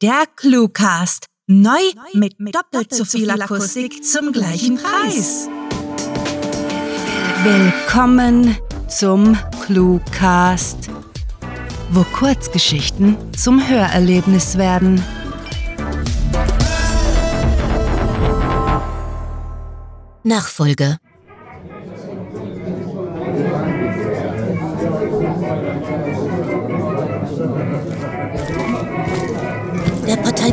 [0.00, 1.26] Der Cluecast.
[1.48, 1.80] Neu
[2.12, 5.48] mit doppelt so viel Akustik zum gleichen Preis.
[7.42, 8.56] Willkommen
[8.86, 10.88] zum Cluecast,
[11.90, 15.02] wo Kurzgeschichten zum Hörerlebnis werden.
[20.22, 20.98] Nachfolger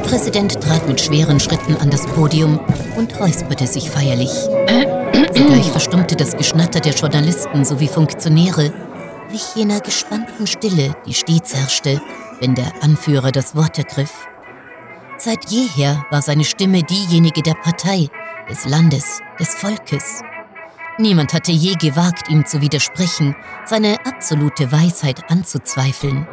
[0.06, 2.60] Der Parteipräsident trat mit schweren Schritten an das Podium
[2.96, 4.30] und räusperte sich feierlich.
[5.34, 8.72] Zugleich verstummte das Geschnatter der Journalisten sowie Funktionäre,
[9.32, 12.00] wich jener gespannten Stille, die stets herrschte,
[12.40, 14.28] wenn der Anführer das Wort ergriff.
[15.18, 18.08] Seit jeher war seine Stimme diejenige der Partei,
[18.48, 20.22] des Landes, des Volkes.
[21.00, 23.36] Niemand hatte je gewagt, ihm zu widersprechen,
[23.66, 26.28] seine absolute Weisheit anzuzweifeln.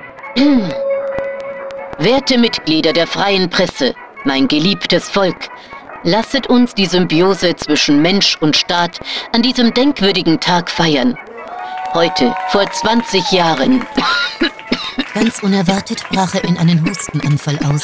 [1.99, 5.49] Werte Mitglieder der freien Presse, mein geliebtes Volk,
[6.03, 8.99] lasset uns die Symbiose zwischen Mensch und Staat
[9.33, 11.17] an diesem denkwürdigen Tag feiern.
[11.93, 13.85] Heute, vor 20 Jahren.
[15.15, 17.83] Ganz unerwartet brach er in einen Hustenanfall aus,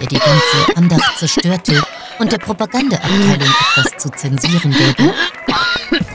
[0.00, 1.80] der die ganze Andacht zerstörte
[2.18, 5.14] und der Propagandaabteilung etwas zu zensieren gäbe.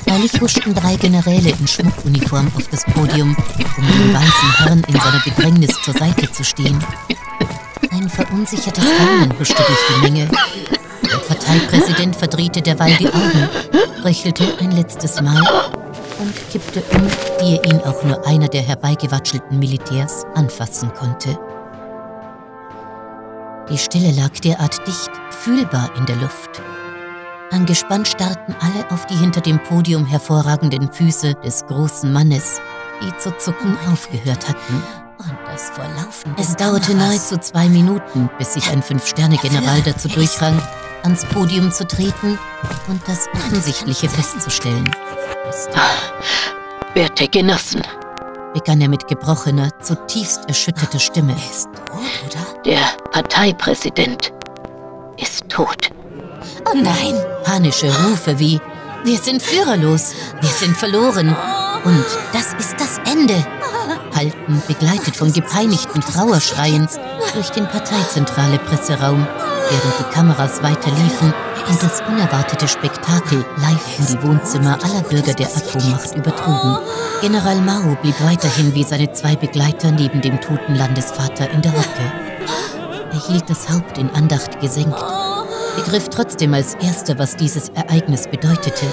[0.06, 3.36] Freilich huschten drei Generäle in Schmuckuniform auf das Podium,
[3.78, 6.84] um dem weißen Herrn in seiner Bedrängnis zur Seite zu stehen.
[7.92, 8.86] Ein verunsichertes
[9.40, 10.30] huschte durch die Menge.
[11.04, 13.50] Der Parteipräsident verdrehte derweil die Augen,
[14.04, 15.42] röchelte ein letztes Mal
[16.20, 17.08] und kippte um,
[17.42, 21.38] ehe ihn auch nur einer der herbeigewatschelten Militärs anfassen konnte.
[23.72, 26.62] Die Stille lag derart dicht, fühlbar in der Luft.
[27.52, 32.62] Angespannt starrten alle auf die hinter dem Podium hervorragenden Füße des großen Mannes,
[33.02, 34.84] die zu zucken aufgehört hatten.
[35.60, 40.62] Das vor laufenden Es dauerte nahezu zwei Minuten, bis sich ein Fünf-Sterne-General dazu durchrang,
[41.04, 42.40] ans Podium zu treten
[42.88, 44.90] und das Offensichtliche festzustellen.
[46.94, 47.82] Werte Genossen,
[48.54, 51.34] begann er mit gebrochener, zutiefst erschütterter Stimme.
[51.34, 52.62] Ist tot, oder?
[52.64, 52.82] Der
[53.12, 54.32] Parteipräsident
[55.18, 55.90] ist tot.
[56.72, 57.16] Oh nein!
[57.44, 58.62] Panische Rufe wie
[59.04, 61.36] Wir sind führerlos, wir sind verloren
[61.84, 63.46] und das ist das Ende
[64.16, 66.88] halten, begleitet von gepeinigten Trauerschreien,
[67.34, 69.28] durch den parteizentrale Presseraum,
[69.70, 71.34] während die Kameras weiter liefen
[71.70, 76.78] und das unerwartete Spektakel live in die Wohnzimmer aller Bürger der Atommacht übertrugen.
[77.22, 82.12] General Mao blieb weiterhin wie seine zwei Begleiter neben dem toten Landesvater in der Hocke.
[83.12, 85.04] Er hielt das Haupt in Andacht gesenkt,
[85.76, 88.86] begriff trotzdem als Erster, was dieses Ereignis bedeutete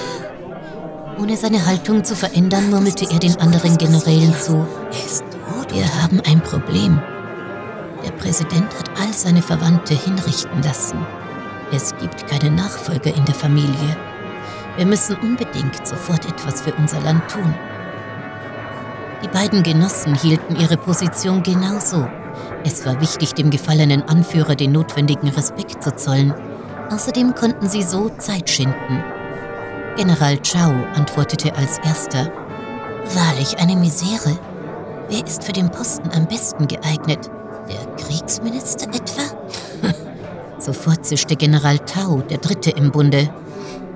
[1.19, 4.67] ohne seine Haltung zu verändern, murmelte er den anderen Generälen zu.
[5.73, 6.99] Wir haben ein Problem.
[8.03, 11.05] Der Präsident hat all seine Verwandte hinrichten lassen.
[11.71, 13.97] Es gibt keine Nachfolger in der Familie.
[14.77, 17.53] Wir müssen unbedingt sofort etwas für unser Land tun.
[19.23, 22.07] Die beiden Genossen hielten ihre Position genauso.
[22.63, 26.33] Es war wichtig, dem gefallenen Anführer den notwendigen Respekt zu zollen.
[26.89, 29.03] Außerdem konnten sie so Zeit schinden.
[29.97, 32.31] General Chao antwortete als erster.
[33.15, 34.37] Wahrlich eine Misere.
[35.09, 37.31] Wer ist für den Posten am besten geeignet?
[37.67, 39.23] Der Kriegsminister etwa?
[40.59, 43.27] Sofort zischte General Tau, der Dritte im Bunde.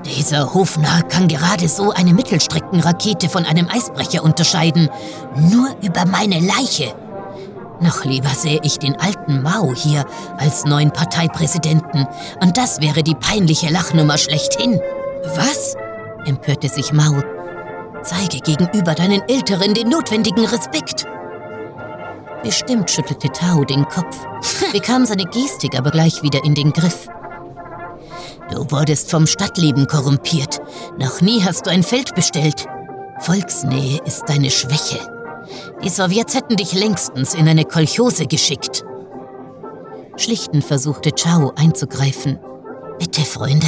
[0.03, 4.89] Dieser Hofnarr kann gerade so eine Mittelstreckenrakete von einem Eisbrecher unterscheiden.
[5.35, 6.95] Nur über meine Leiche.
[7.79, 10.05] Noch lieber sähe ich den alten Mao hier
[10.39, 12.07] als neuen Parteipräsidenten.
[12.41, 14.79] Und das wäre die peinliche Lachnummer schlechthin.
[15.35, 15.75] Was?
[16.25, 17.21] Empörte sich Mao.
[18.03, 21.05] Zeige gegenüber deinen Älteren den notwendigen Respekt.
[22.43, 24.25] Bestimmt schüttelte Tao den Kopf,
[24.73, 27.07] bekam seine Gestik aber gleich wieder in den Griff.
[28.49, 30.59] Du wurdest vom Stadtleben korrumpiert.
[30.97, 32.65] Noch nie hast du ein Feld bestellt.
[33.19, 34.99] Volksnähe ist deine Schwäche.
[35.83, 38.83] Die Sowjets hätten dich längstens in eine Kolchose geschickt.
[40.17, 42.39] Schlichten versuchte Chao einzugreifen.
[42.99, 43.67] Bitte, Freunde,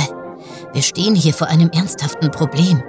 [0.73, 2.83] wir stehen hier vor einem ernsthaften Problem.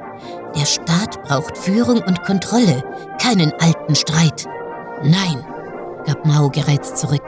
[0.57, 2.83] Der Staat braucht Führung und Kontrolle,
[3.21, 4.47] keinen alten Streit.
[5.03, 5.45] Nein,
[6.07, 7.27] gab Mao gereizt zurück.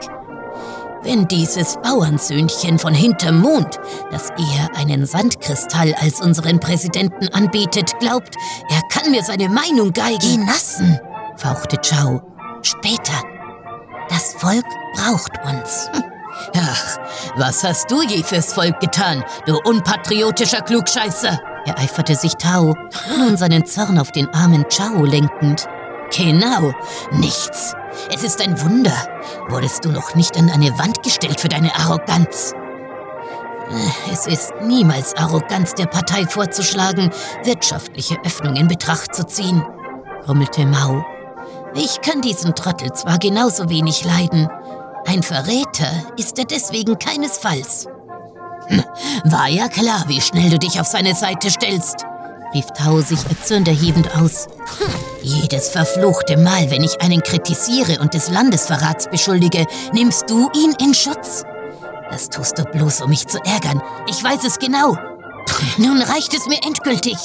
[1.03, 3.79] Wenn dieses Bauernsöhnchen von hinterm Mond,
[4.11, 8.35] das eher einen Sandkristall als unseren Präsidenten anbietet, glaubt,
[8.69, 10.45] er kann mir seine Meinung geigen.
[10.45, 10.99] Genossen,
[11.37, 12.21] fauchte Chao.
[12.63, 13.21] Später.
[14.09, 14.65] Das Volk
[14.95, 15.89] braucht uns.
[16.55, 16.97] Ach,
[17.35, 21.39] was hast du je fürs Volk getan, du unpatriotischer Klugscheißer?
[21.67, 22.75] ereiferte sich Tao,
[23.17, 25.67] nun seinen Zorn auf den armen Chao lenkend.
[26.15, 26.71] Genau,
[27.11, 27.73] nichts.
[28.13, 28.93] Es ist ein Wunder.
[29.49, 32.53] Wurdest du noch nicht an eine Wand gestellt für deine Arroganz?
[33.69, 37.11] Äh, es ist niemals Arroganz der Partei vorzuschlagen,
[37.43, 39.65] wirtschaftliche Öffnung in Betracht zu ziehen,
[40.23, 41.05] grummelte Mao.
[41.73, 44.49] Ich kann diesen Trottel zwar genauso wenig leiden,
[45.07, 47.87] ein Verräter ist er deswegen keinesfalls.
[48.67, 48.83] Hm,
[49.25, 52.05] war ja klar, wie schnell du dich auf seine Seite stellst,
[52.53, 54.47] rief Tao sich erzürnt erhebend aus.
[55.21, 60.93] Jedes verfluchte Mal, wenn ich einen kritisiere und des Landesverrats beschuldige, nimmst du ihn in
[60.93, 61.43] Schutz.
[62.11, 63.81] Das tust du bloß, um mich zu ärgern.
[64.07, 64.97] Ich weiß es genau.
[65.77, 67.17] Nun reicht es mir endgültig.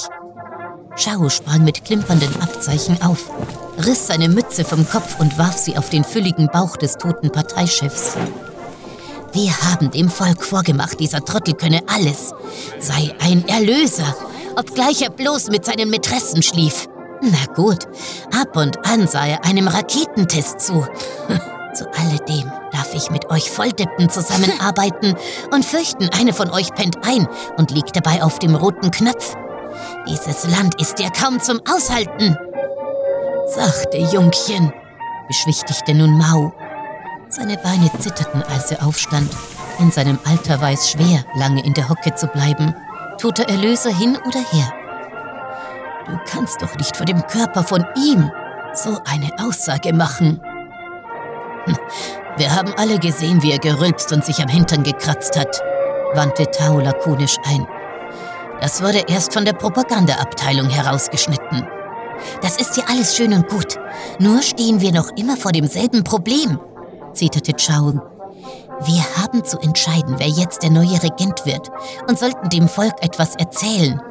[0.95, 3.31] Chao sprang mit klimpernden Abzeichen auf,
[3.77, 8.15] riss seine Mütze vom Kopf und warf sie auf den fülligen Bauch des toten Parteichefs.
[9.33, 12.33] Wir haben dem Volk vorgemacht, dieser Trottel könne alles,
[12.79, 14.15] sei ein Erlöser,
[14.55, 16.87] obgleich er bloß mit seinen Mätressen schlief.
[17.21, 17.87] Na gut,
[18.39, 20.85] ab und an sah er einem Raketentest zu.
[21.73, 25.15] Zu alledem darf ich mit euch Volldeppen zusammenarbeiten
[25.51, 27.27] und fürchten, eine von euch pennt ein
[27.57, 29.33] und liegt dabei auf dem roten Knopf.
[30.07, 32.37] Dieses Land ist ja kaum zum Aushalten.
[33.55, 34.73] Sachte Jungchen,
[35.27, 36.51] beschwichtigte nun Mau.
[37.29, 39.29] Seine Beine zitterten, als er aufstand.
[39.77, 42.73] In seinem Alter war es schwer, lange in der Hocke zu bleiben.
[43.19, 44.73] Toter Erlöser hin oder her.
[46.07, 48.31] Du kannst doch nicht vor dem Körper von ihm
[48.73, 50.41] so eine Aussage machen.
[51.65, 51.77] Hm,
[52.37, 55.61] wir haben alle gesehen, wie er gerülpst und sich am Hintern gekratzt hat,
[56.15, 57.67] wandte Tao lakonisch ein.
[58.61, 61.67] Das wurde erst von der Propagandaabteilung herausgeschnitten.
[62.41, 63.79] Das ist ja alles schön und gut.
[64.19, 66.59] Nur stehen wir noch immer vor demselben Problem,
[67.13, 68.01] zeterte Chao.
[68.85, 71.69] Wir haben zu entscheiden, wer jetzt der neue Regent wird
[72.07, 74.01] und sollten dem Volk etwas erzählen.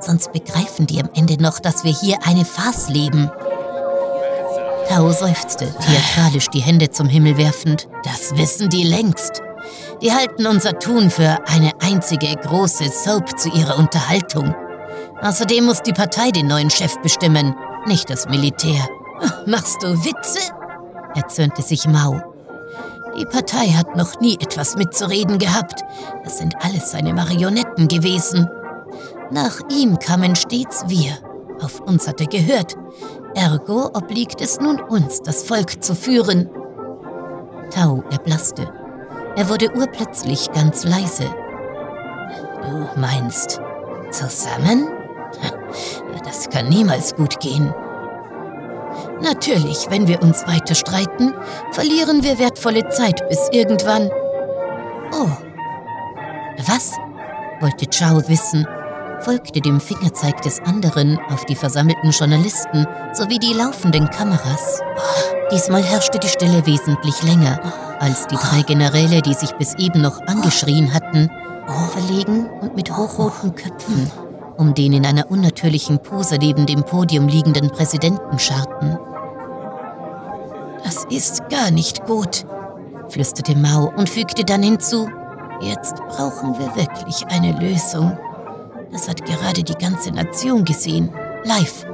[0.00, 3.30] Sonst begreifen die am Ende noch, dass wir hier eine Farce leben.
[4.88, 7.88] Tao seufzte, theatralisch die Hände zum Himmel werfend.
[8.04, 9.42] Das wissen die längst.
[10.02, 14.54] Die halten unser Tun für eine einzige große Soap zu ihrer Unterhaltung.
[15.20, 17.54] Außerdem muss die Partei den neuen Chef bestimmen,
[17.86, 18.88] nicht das Militär.
[19.46, 20.52] Machst du Witze?
[21.14, 22.20] erzürnte sich Mao.
[23.16, 25.82] Die Partei hat noch nie etwas mitzureden gehabt.
[26.24, 28.48] Das sind alles seine Marionetten gewesen.
[29.30, 31.12] Nach ihm kamen stets wir.
[31.62, 32.76] Auf uns hat er gehört.
[33.34, 36.50] Ergo obliegt es nun uns, das Volk zu führen.
[37.70, 38.68] Tau erblasste.
[39.36, 41.24] Er wurde urplötzlich ganz leise.
[42.62, 43.60] Du meinst
[44.10, 44.88] zusammen?
[46.24, 47.72] Das kann niemals gut gehen.
[49.20, 51.32] Natürlich, wenn wir uns weiter streiten,
[51.72, 54.10] verlieren wir wertvolle Zeit bis irgendwann.
[55.12, 55.30] Oh.
[56.66, 56.92] Was?
[57.60, 58.66] wollte Chao wissen,
[59.20, 64.80] folgte dem Fingerzeig des anderen auf die versammelten Journalisten sowie die laufenden Kameras.
[65.50, 67.60] Diesmal herrschte die Stille wesentlich länger,
[68.00, 71.30] als die drei Generäle, die sich bis eben noch angeschrien hatten,
[71.92, 74.10] verlegen und mit hochroten Köpfen
[74.56, 78.98] um den in einer unnatürlichen Pose neben dem Podium liegenden Präsidenten scharten.
[80.84, 82.44] Das ist gar nicht gut,
[83.08, 85.08] flüsterte Mao und fügte dann hinzu,
[85.60, 88.16] jetzt brauchen wir wirklich eine Lösung.
[88.92, 91.10] Das hat gerade die ganze Nation gesehen.
[91.44, 91.84] Live.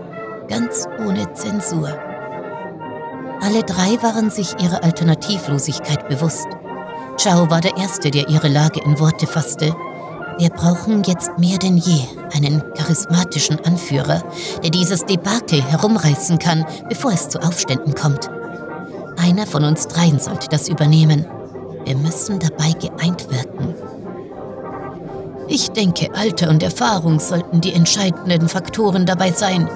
[0.49, 1.89] Ganz ohne Zensur.
[3.41, 6.49] Alle drei waren sich ihrer Alternativlosigkeit bewusst.
[7.17, 9.75] Chao war der Erste, der ihre Lage in Worte fasste.
[10.40, 12.00] Wir brauchen jetzt mehr denn je
[12.32, 14.23] einen charismatischen Anführer,
[14.62, 18.30] der dieses Debakel herumreißen kann, bevor es zu Aufständen kommt.
[19.18, 21.26] Einer von uns dreien sollte das übernehmen.
[21.85, 23.75] Wir müssen dabei geeint wirken.
[25.47, 29.68] Ich denke, Alter und Erfahrung sollten die entscheidenden Faktoren dabei sein,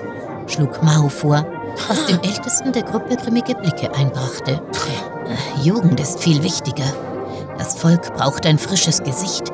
[0.46, 1.44] schlug Mao vor,
[1.88, 4.62] was dem Ältesten der Gruppe grimmige Blicke einbrachte.
[5.62, 6.90] Jugend ist viel wichtiger.
[7.58, 9.53] Das Volk braucht ein frisches Gesicht,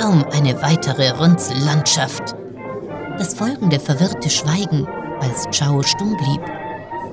[0.00, 2.34] kaum eine weitere Runzellandschaft.
[3.18, 4.88] Das folgende verwirrte Schweigen,
[5.20, 6.40] als Chao stumm blieb,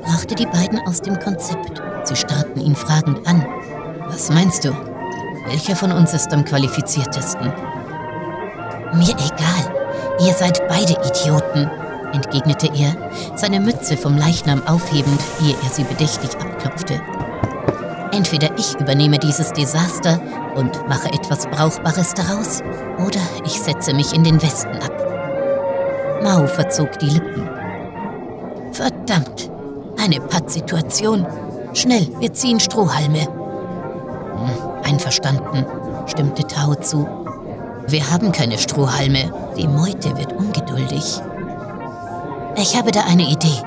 [0.03, 1.81] brachte die beiden aus dem Konzept.
[2.05, 3.45] Sie starrten ihn fragend an.
[4.07, 4.71] Was meinst du?
[5.47, 7.51] Welcher von uns ist am qualifiziertesten?
[8.93, 9.75] Mir egal.
[10.25, 11.69] Ihr seid beide Idioten,
[12.13, 12.95] entgegnete er,
[13.35, 17.01] seine Mütze vom Leichnam aufhebend, ehe er sie bedächtig abklopfte.
[18.13, 20.21] Entweder ich übernehme dieses Desaster
[20.57, 22.61] und mache etwas Brauchbares daraus,
[22.97, 26.21] oder ich setze mich in den Westen ab.
[26.23, 27.47] Mao verzog die Lippen.
[28.71, 29.49] Verdammt,
[30.03, 31.25] eine Pattsituation.
[31.73, 33.21] Schnell, wir ziehen Strohhalme.
[33.21, 35.65] Hm, einverstanden,
[36.07, 37.07] stimmte Tao zu.
[37.87, 39.31] Wir haben keine Strohhalme.
[39.55, 41.21] Die Meute wird ungeduldig.
[42.57, 43.61] Ich habe da eine Idee.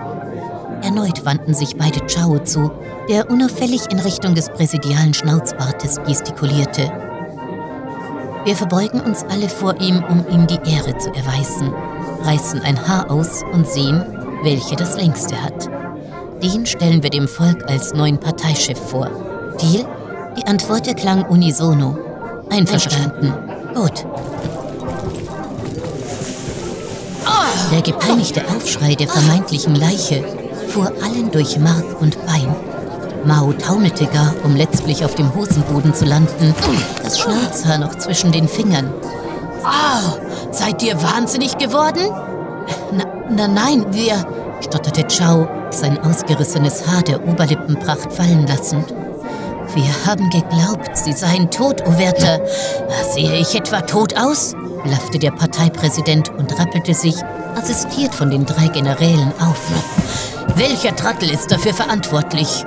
[0.82, 2.70] Erneut wandten sich beide Chao zu,
[3.08, 6.90] der unauffällig in Richtung des präsidialen Schnauzbartes gestikulierte.
[8.44, 11.72] Wir verbeugen uns alle vor ihm, um ihm die Ehre zu erweisen,
[12.22, 14.02] reißen ein Haar aus und sehen,
[14.42, 15.68] welche das längste hat.
[16.42, 19.10] Den stellen wir dem Volk als neuen Parteichef vor.
[19.60, 19.87] Deal?
[20.38, 21.99] Die Antwort erklang unisono.
[22.49, 23.34] Einverstanden.
[23.75, 24.06] Gut.
[27.70, 30.25] Der gepeinigte Aufschrei der vermeintlichen Leiche
[30.70, 32.54] fuhr allen durch Mark und Bein.
[33.24, 36.54] Mao taumelte gar, um letztlich auf dem Hosenboden zu landen,
[37.02, 38.92] das Schnauzhaar noch zwischen den Fingern.
[39.64, 42.10] Oh, seid ihr wahnsinnig geworden?
[42.92, 44.24] Na, na nein, wir,
[44.60, 48.94] stotterte Chao, sein ausgerissenes Haar der Oberlippenpracht fallen lassend.
[49.74, 52.40] Wir haben geglaubt, Sie seien tot, Owerter.
[53.12, 54.54] Sehe ich etwa tot aus?
[54.84, 57.16] blaffte der Parteipräsident und rappelte sich,
[57.54, 59.60] assistiert von den drei Generälen, auf.
[60.57, 62.64] Welcher Trottel ist dafür verantwortlich?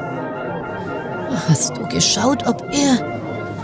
[1.50, 2.98] Hast du geschaut, ob er...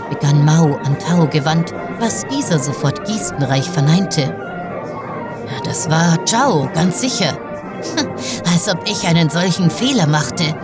[0.08, 4.34] begann Mao an Tao gewandt, was dieser sofort gestenreich verneinte.
[5.64, 7.36] Das war Chao, ganz sicher.
[8.52, 10.54] Als ob ich einen solchen Fehler machte.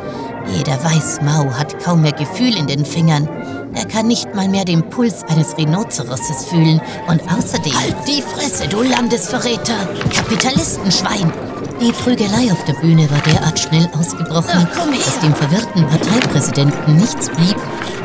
[0.48, 3.28] Jeder weiß, Mao hat kaum mehr Gefühl in den Fingern.
[3.74, 6.80] Er kann nicht mal mehr den Puls eines Rhinoceroses fühlen.
[7.08, 7.74] Und außerdem...
[7.74, 9.74] Halt die Fresse, du Landesverräter!
[10.14, 11.32] Kapitalistenschwein!
[11.80, 14.66] Die Prügelei auf der Bühne war derart schnell ausgebrochen,
[15.04, 17.56] dass dem verwirrten Parteipräsidenten nichts blieb,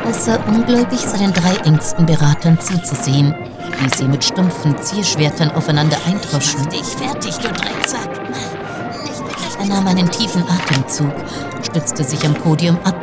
[0.04, 3.34] außer ungläubig seinen drei engsten Beratern zuzusehen,
[3.80, 6.68] wie sie mit stumpfen Zierschwertern aufeinander eindroschen.
[6.68, 8.10] Dich fertig, du Drecksack!
[9.58, 11.12] Er nahm einen tiefen Atemzug,
[11.62, 12.96] stützte sich am Podium ab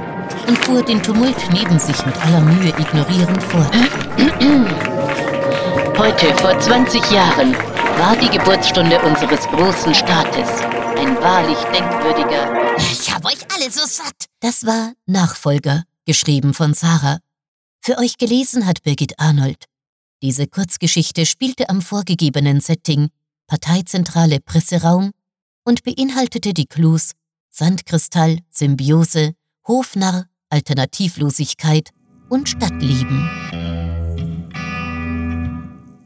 [0.47, 3.71] und fuhr den Tumult neben sich mit aller Mühe ignorierend fort.
[5.97, 7.55] Heute, vor 20 Jahren,
[8.00, 10.50] war die Geburtsstunde unseres großen Staates.
[10.98, 12.77] Ein wahrlich denkwürdiger.
[12.77, 14.27] Ich hab euch alle so satt.
[14.39, 17.20] Das war Nachfolger, geschrieben von Sarah.
[17.82, 19.65] Für euch gelesen hat Birgit Arnold.
[20.22, 23.10] Diese Kurzgeschichte spielte am vorgegebenen Setting
[23.48, 25.12] Parteizentrale Presseraum
[25.65, 27.12] und beinhaltete die Clues
[27.50, 29.34] Sandkristall, Symbiose,
[29.68, 31.89] Hofnarr, Alternativlosigkeit
[32.29, 33.29] und Stadtlieben.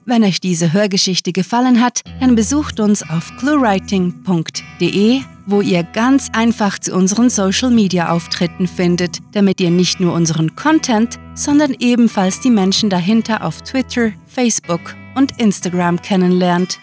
[0.05, 6.77] Wenn euch diese Hörgeschichte gefallen hat, dann besucht uns auf cluewriting.de, wo ihr ganz einfach
[6.77, 12.49] zu unseren Social Media Auftritten findet, damit ihr nicht nur unseren Content, sondern ebenfalls die
[12.49, 16.79] Menschen dahinter auf Twitter, Facebook und Instagram kennenlernt.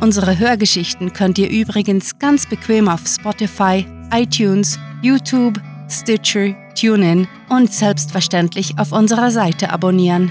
[0.00, 8.78] Unsere Hörgeschichten könnt ihr übrigens ganz bequem auf Spotify, iTunes, YouTube, Stitcher, TuneIn und selbstverständlich
[8.78, 10.30] auf unserer Seite abonnieren.